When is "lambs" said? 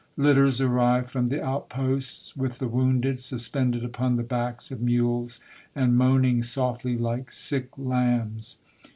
7.77-8.57